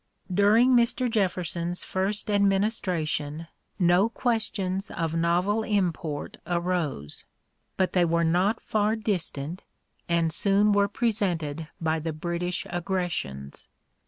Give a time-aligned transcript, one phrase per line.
[0.33, 1.07] During Mr.
[1.07, 3.45] Jefferson's first administration
[3.77, 7.25] no questions of novel import arose.
[7.77, 9.61] But they were not far distant,
[10.09, 13.67] and soon were presented by the British aggressions.